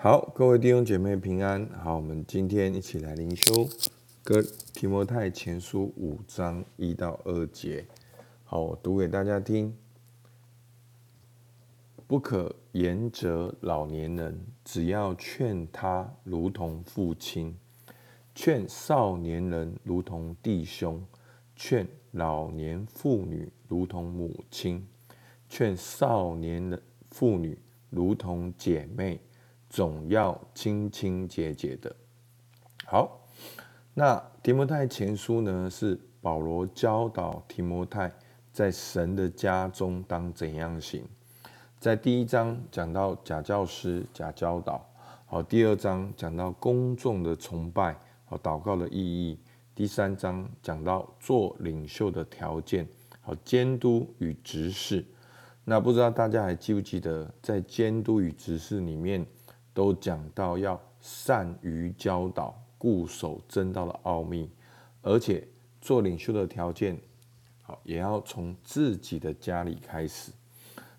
[0.00, 1.68] 好，各位弟兄姐妹平安。
[1.70, 3.68] 好，我们今天一起来灵修
[4.22, 4.40] 哥
[4.72, 7.84] 提摩太前书五章一到二节。
[8.44, 9.76] 好，我读给大家听。
[12.06, 17.52] 不可言责老年人，只要劝他如同父亲；
[18.36, 21.00] 劝少年人如同弟兄；
[21.56, 24.80] 劝老年妇女如同母亲；
[25.48, 26.80] 劝少年人
[27.10, 27.58] 妇女
[27.90, 29.18] 如同姐妹。
[29.68, 31.94] 总要清清洁洁的。
[32.86, 33.20] 好，
[33.94, 35.68] 那提摩太前书呢？
[35.70, 38.12] 是保罗教导提摩太
[38.52, 41.04] 在神的家中当怎样行。
[41.78, 44.84] 在第一章讲到假教师、假教导。
[45.26, 49.38] 好，第二章讲到公众的崇拜和祷告的意义。
[49.74, 52.88] 第三章讲到做领袖的条件，
[53.20, 55.04] 好监督与执事。
[55.64, 59.24] 那不知道大家还记不记得，在监督与执事里面？
[59.78, 64.50] 都讲到要善于教导、固守真道的奥秘，
[65.02, 65.46] 而且
[65.80, 67.00] 做领袖的条件，
[67.62, 70.32] 好也要从自己的家里开始。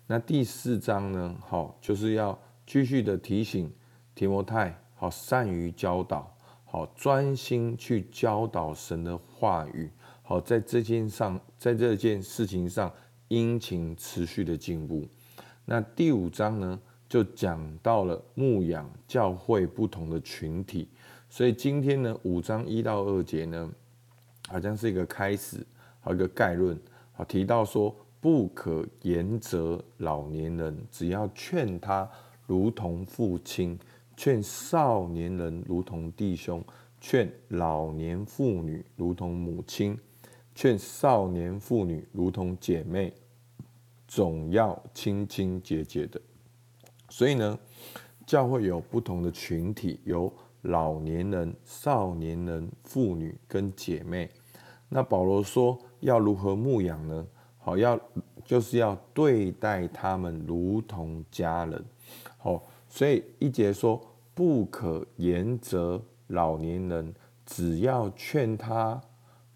[0.06, 3.70] 那第四章呢，好就是要继续的提醒
[4.14, 6.34] 提摩太，好善于教导，
[6.64, 9.90] 好专心去教导神的话语，
[10.22, 12.90] 好在这件上，在这件事情上
[13.28, 15.06] 殷勤持续的进步。
[15.66, 16.80] 那第五章呢？
[17.10, 20.86] 就讲到了牧养教会不同的群体，
[21.28, 23.68] 所以今天呢五章一到二节呢，
[24.48, 25.66] 好像是一个开始，
[25.98, 26.78] 好一个概论，
[27.12, 32.08] 好提到说不可言责老年人，只要劝他
[32.46, 33.76] 如同父亲，
[34.16, 36.64] 劝少年人如同弟兄，
[37.00, 39.98] 劝老年妇女如同母亲，
[40.54, 43.12] 劝少年妇女如同姐妹，
[44.06, 46.20] 总要清清洁洁的。
[47.10, 47.58] 所以呢，
[48.24, 54.30] 教会有不同的群体，有老年人、少年人、妇女跟姐妹。
[54.88, 57.26] 那保罗说要如何牧养呢？
[57.58, 58.00] 好，要
[58.44, 61.84] 就是要对待他们如同家人。
[62.38, 64.00] 好，所以一节说
[64.32, 69.00] 不可言责老年人，只要劝他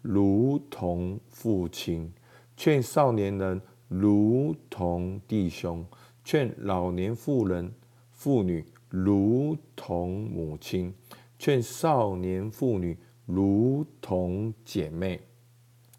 [0.01, 2.13] 如同父亲，
[2.55, 5.85] 劝少年人如同弟兄。
[6.25, 7.71] 劝老年妇人、
[8.11, 10.91] 妇女如同母亲；
[11.37, 12.97] 劝少年妇女
[13.27, 15.21] 如同姐妹。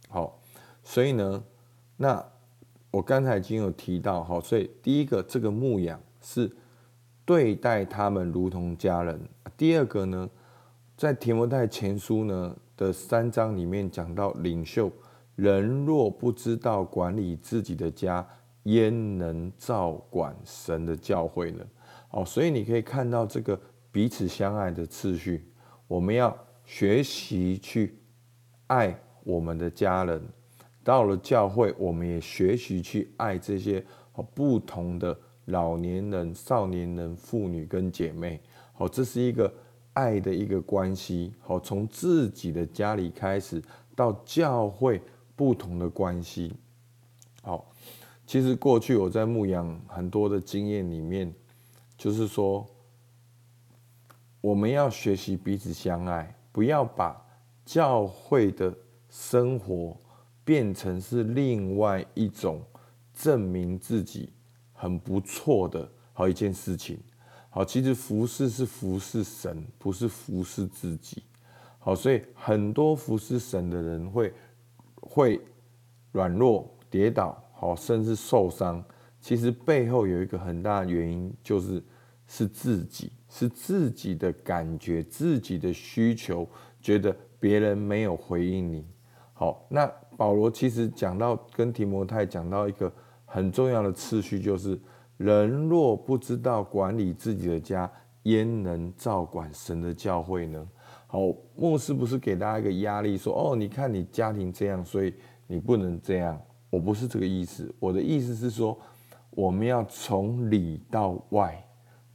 [0.09, 0.43] 好，
[0.83, 1.45] 所以呢，
[1.97, 2.23] 那
[2.91, 6.51] 我刚才已经有提到，好，所以第一个，这个牧养是
[7.25, 9.17] 对待他们如同家人；
[9.57, 10.29] 第二个呢，
[10.97, 14.91] 在提摩太前书呢的三章里面讲到，领袖
[15.37, 18.27] 人若不知道管理自己的家。
[18.67, 21.65] 焉能照管神的教会呢？
[22.11, 23.61] 哦，所以你可以看到这个
[23.91, 25.51] 彼此相爱的次序。
[25.87, 27.99] 我们要学习去
[28.67, 30.21] 爱我们的家人，
[30.83, 33.85] 到了教会，我们也学习去爱这些
[34.35, 35.17] 不同的
[35.47, 38.41] 老年人、少年人、妇女跟姐妹。
[38.73, 39.53] 好，这是一个
[39.93, 41.33] 爱的一个关系。
[41.41, 43.63] 好，从自己的家里开始，
[43.95, 45.01] 到教会
[45.37, 46.53] 不同的关系。
[48.27, 51.33] 其实过去我在牧养很多的经验里面，
[51.97, 52.67] 就是说，
[54.41, 57.25] 我们要学习彼此相爱，不要把
[57.65, 58.77] 教会的
[59.09, 59.97] 生活
[60.45, 62.61] 变成是另外一种
[63.15, 64.33] 证明自己
[64.73, 66.99] 很不错的好一件事情。
[67.49, 71.23] 好，其实服侍是服侍神，不是服侍自己。
[71.79, 74.35] 好，所以很多服侍神的人会
[75.01, 75.41] 会
[76.11, 77.41] 软弱跌倒。
[77.59, 78.85] 好，甚至受伤，
[79.19, 81.83] 其实背后有一个很大的原因，就是
[82.27, 86.47] 是自己，是自己的感觉，自己的需求，
[86.83, 88.85] 觉得别人没有回应你。
[89.33, 92.93] 好，那保罗其实讲到跟提摩太讲到一个
[93.25, 94.79] 很重要的次序，就是
[95.17, 97.91] 人若不知道管理自己的家，
[98.25, 100.69] 焉能照管神的教会呢？
[101.07, 101.21] 好，
[101.55, 105.15] 牧师不是给大家一个压力，说哦，你看你家庭这样，所以
[105.47, 106.39] 你不能这样。
[106.71, 108.79] 我不是这个意思，我的意思是说，
[109.31, 111.65] 我们要从里到外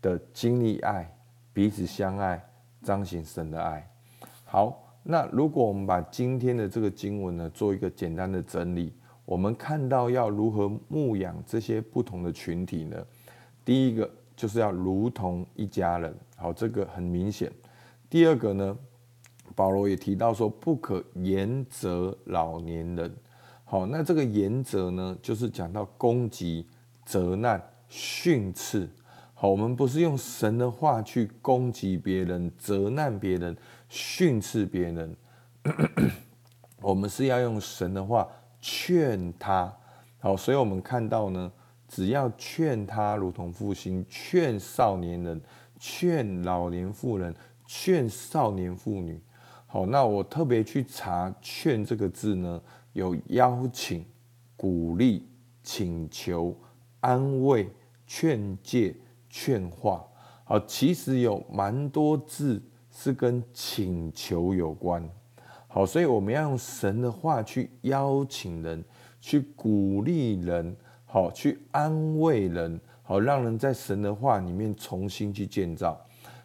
[0.02, 1.10] 的经历爱，
[1.54, 2.44] 彼此相爱，
[2.84, 3.90] 彰显神的爱。
[4.44, 8.94] 好，那如果我们把今天的这个经文呢，做一个简单的整理，
[9.26, 12.98] 我们看到要如何牧养这些不同的群体呢？
[13.64, 17.52] 第一个就是要如同一家人，好，这个很明显。
[18.10, 18.78] 第二个呢，
[19.56, 23.16] 保罗也提到说，不可严责老年人。
[23.72, 26.68] 好，那这个严责呢，就是讲到攻击、
[27.06, 28.90] 责难、训斥。
[29.34, 33.56] 好，我们不是用神的话去攻击别人、责难别人、
[33.88, 35.16] 训斥别人，
[36.82, 38.28] 我们是要用神的话
[38.60, 39.74] 劝他。
[40.20, 41.50] 好，所以我们看到呢，
[41.88, 45.42] 只要劝他，如同父亲劝少年人、
[45.80, 47.34] 劝老年妇人、
[47.66, 49.18] 劝少年妇女。
[49.66, 52.62] 好，那我特别去查“劝”这个字呢，
[52.94, 54.06] 有邀请、
[54.56, 55.28] 鼓励、
[55.64, 56.56] 请求、
[57.00, 57.70] 安慰、
[58.06, 58.96] 劝诫。
[59.34, 60.06] 劝化，
[60.44, 62.62] 好，其实有蛮多字
[62.92, 65.10] 是跟请求有关，
[65.70, 68.84] 好，所以我们要用神的话去邀请人，
[69.22, 75.98] 去鼓励人，好，去安慰人，好，让人在神的话里面重新去建造。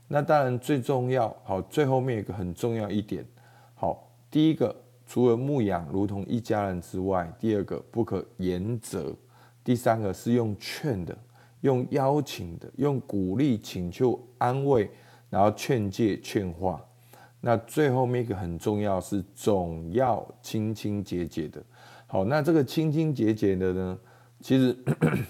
[0.06, 3.26] 那当然最重要，好，最后面一个很重要一点，
[3.74, 4.72] 好，第一个
[5.06, 9.14] 除了牧养如同一家人之外，第二个不可言责，
[9.62, 11.16] 第三个是用劝的。
[11.62, 14.88] 用邀请的，用鼓励、请求、安慰，
[15.30, 16.84] 然后劝诫、劝化。
[17.40, 21.60] 那最后面一个很重要是总要清清洁洁的。
[22.06, 23.98] 好，那这个清清洁洁的呢，
[24.40, 24.76] 其实，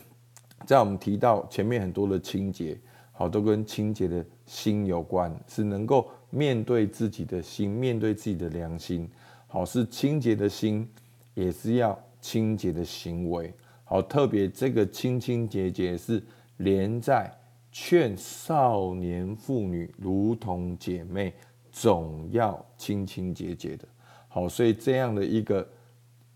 [0.66, 2.78] 在我们提到前面很多的清洁，
[3.12, 9.08] 好，都跟清洁的心有关，是能够面对自己的心，面对自己的良心。
[9.56, 10.86] 好，是清洁的心，
[11.32, 13.50] 也是要清洁的行为。
[13.84, 16.22] 好，特别这个清清洁洁是
[16.58, 17.34] 连在
[17.72, 21.32] 劝少年妇女如同姐妹，
[21.72, 23.88] 总要清清洁洁的。
[24.28, 25.68] 好，所以这样的一个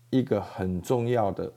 [0.09, 1.53] 一个很重要的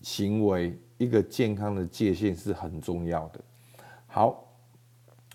[0.00, 3.40] 行为，一个健康的界限是很重要的。
[4.08, 4.52] 好，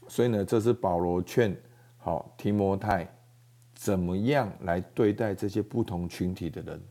[0.09, 1.55] 所以呢，这是保罗劝
[1.95, 3.07] 好提摩太
[3.77, 6.81] 怎么样来对待这些不同群体的人。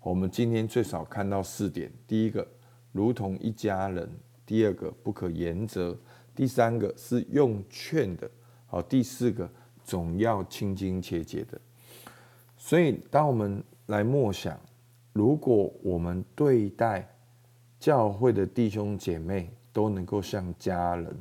[0.00, 2.44] 我们今天最少看到四点：第一个，
[2.90, 4.04] 如同一家人；
[4.44, 5.96] 第二个，不可言责；
[6.34, 8.26] 第三个是用劝的；
[8.66, 9.48] 好，第四个
[9.84, 11.58] 总要清清切切的。
[12.56, 14.58] 所以，当我们来默想，
[15.12, 17.08] 如果我们对待
[17.78, 21.16] 教会的弟兄姐妹都能够像家人，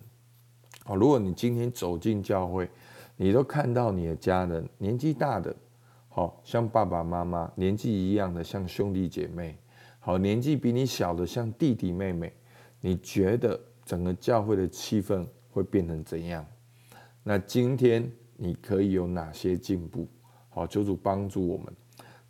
[0.84, 2.68] 好，如果你今天走进教会，
[3.22, 5.56] 你都看到你的家人年纪大的。
[6.10, 9.54] 好像爸爸妈妈年纪一样的，像兄弟姐妹；
[10.00, 12.34] 好年纪比你小的，像弟弟妹妹。
[12.80, 16.44] 你觉得整个教会的气氛会变成怎样？
[17.22, 20.08] 那今天你可以有哪些进步？
[20.50, 21.68] 好，求主帮助我们。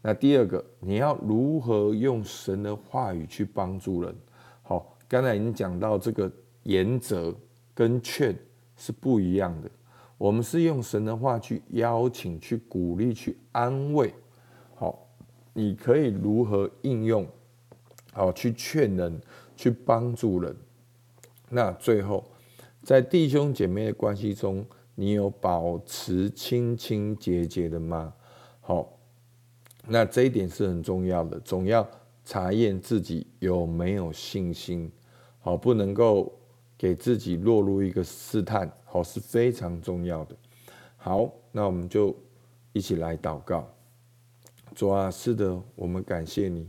[0.02, 4.14] 那第二个，你要如何用神的话语去帮助人？
[4.62, 6.30] 好，刚才已经讲到这个
[6.64, 7.34] 言则
[7.74, 8.38] 跟劝
[8.76, 9.72] 是不一样的。
[10.22, 14.14] 我们是用神的话去邀请、去鼓励、去安慰。
[14.76, 15.08] 好，
[15.52, 17.26] 你可以如何应用？
[18.14, 19.20] 好，去劝人、
[19.58, 20.56] 去帮助人。
[21.50, 22.24] 那最后，
[22.84, 24.64] 在弟兄姐妹的关系中，
[24.94, 28.14] 你有保持清清洁洁的吗？
[28.60, 28.96] 好，
[29.88, 31.90] 那这一点是很重要的，总要
[32.24, 34.92] 查验自己有没有信心。
[35.40, 36.32] 好，不能够。
[36.82, 40.36] 给自己落入一个试探，好是非常重要的。
[40.98, 42.16] 好，那我们就
[42.74, 43.72] 一起来祷告。
[44.74, 46.68] 主啊，是的，我们感谢你，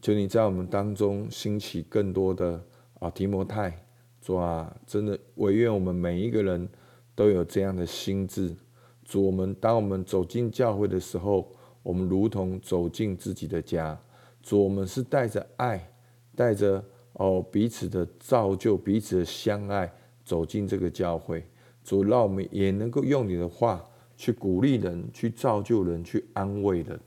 [0.00, 2.64] 求你在我们当中兴起更多的
[2.98, 3.84] 啊提摩太。
[4.22, 6.66] 主啊，真的，唯愿我们每一个人
[7.14, 8.56] 都有这样的心智。
[9.04, 14.00] 主，我们当我们走进教会的时候，我们如同走进自己的家。
[14.42, 15.92] 主，我们是带着爱，
[16.34, 16.82] 带着。
[17.14, 19.92] 哦，彼此的造就，彼此的相爱，
[20.24, 21.44] 走进这个教会，
[21.84, 23.84] 主让我们也能够用你的话
[24.16, 26.98] 去鼓励人，去造就人，去安慰人。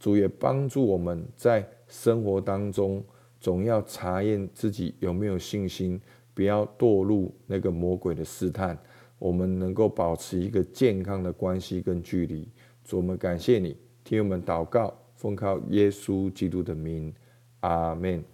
[0.00, 3.04] 主也帮助我们在生活当中，
[3.38, 6.00] 总要查验自己有没有信心，
[6.32, 8.76] 不要堕入那个魔鬼的试探。
[9.18, 12.48] 我们能够保持一个健康的关系跟距离。
[12.84, 17.14] 主，我们感谢你，听我们祷告，奉靠耶稣基督的名，
[17.60, 18.24] 阿门。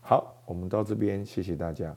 [0.00, 0.37] 好。
[0.48, 1.94] 我们到这边，谢谢大家。